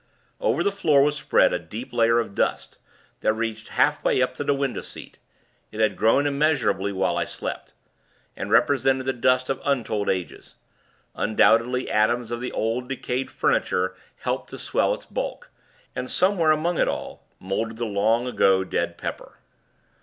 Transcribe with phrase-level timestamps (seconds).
[0.39, 2.79] Over the floor was spread a deep layer of dust,
[3.19, 5.19] that reached half way up to the window seat.
[5.71, 7.73] It had grown immeasurably, whilst I slept;
[8.35, 10.55] and represented the dust of untold ages.
[11.13, 15.51] Undoubtedly, atoms of the old, decayed furniture helped to swell its bulk;
[15.95, 19.37] and, somewhere among it all, mouldered the long ago dead Pepper.